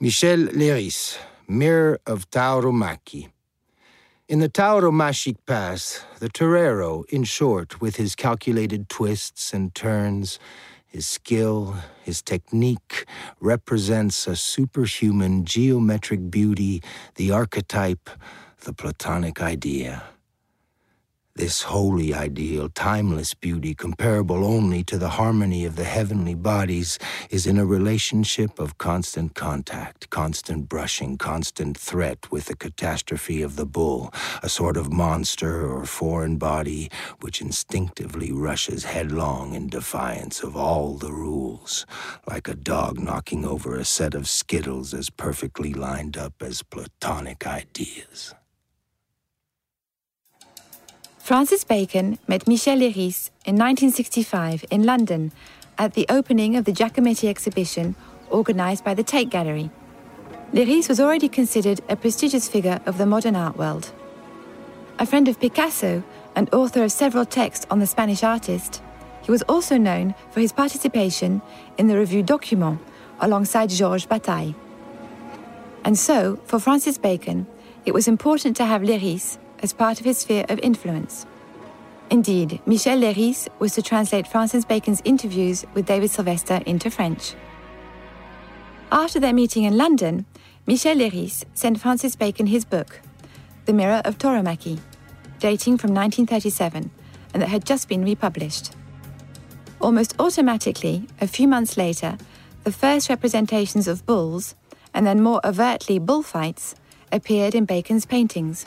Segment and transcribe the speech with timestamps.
[0.00, 3.28] Michel Leiris, Mirror of Tauromachy.
[4.28, 10.40] In the Tauromachic Pass, the torero, in short, with his calculated twists and turns,
[10.84, 13.04] his skill, his technique,
[13.38, 16.82] represents a superhuman geometric beauty,
[17.14, 18.10] the archetype,
[18.62, 20.02] the Platonic idea.
[21.36, 26.96] This holy ideal, timeless beauty, comparable only to the harmony of the heavenly bodies,
[27.28, 33.56] is in a relationship of constant contact, constant brushing, constant threat with the catastrophe of
[33.56, 36.88] the bull, a sort of monster or foreign body
[37.20, 41.84] which instinctively rushes headlong in defiance of all the rules,
[42.28, 47.44] like a dog knocking over a set of skittles as perfectly lined up as Platonic
[47.44, 48.36] ideas.
[51.24, 55.32] Francis Bacon met Michel Leiris in 1965 in London
[55.78, 57.94] at the opening of the Giacometti exhibition
[58.30, 59.70] organised by the Tate Gallery.
[60.52, 63.90] Leiris was already considered a prestigious figure of the modern art world.
[64.98, 66.02] A friend of Picasso
[66.36, 68.82] and author of several texts on the Spanish artist,
[69.22, 71.40] he was also known for his participation
[71.78, 72.78] in the revue Document
[73.20, 74.54] alongside Georges Bataille.
[75.86, 77.46] And so, for Francis Bacon,
[77.86, 81.24] it was important to have Leiris as part of his sphere of influence.
[82.10, 87.34] Indeed, Michel Leiris was to translate Francis Bacon's interviews with David Sylvester into French.
[88.92, 90.26] After their meeting in London,
[90.66, 93.00] Michel Leiris sent Francis Bacon his book,
[93.64, 94.80] The Mirror of Tauromachy,
[95.38, 96.90] dating from 1937
[97.32, 98.76] and that had just been republished.
[99.80, 102.18] Almost automatically, a few months later,
[102.64, 104.54] the first representations of bulls,
[104.92, 106.74] and then more overtly bullfights,
[107.10, 108.66] appeared in Bacon's paintings.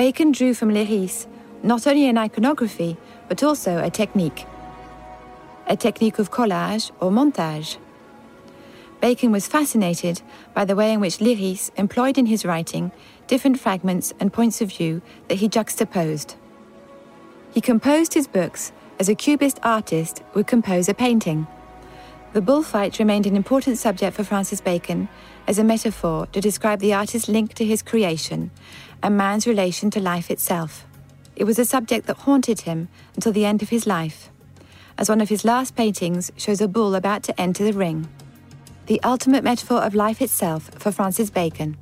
[0.00, 1.26] Bacon drew from Leiris
[1.62, 2.96] not only an iconography,
[3.28, 4.46] but also a technique.
[5.66, 7.76] A technique of collage or montage.
[9.02, 10.22] Bacon was fascinated
[10.54, 12.92] by the way in which Leiris employed in his writing
[13.26, 16.34] different fragments and points of view that he juxtaposed.
[17.52, 21.46] He composed his books as a cubist artist would compose a painting.
[22.32, 25.10] The bullfight remained an important subject for Francis Bacon
[25.46, 28.50] as a metaphor to describe the artist's link to his creation
[29.02, 30.86] and man's relation to life itself.
[31.36, 34.30] It was a subject that haunted him until the end of his life,
[34.98, 38.08] as one of his last paintings shows a bull about to enter the ring.
[38.86, 41.76] The ultimate metaphor of life itself for Francis Bacon.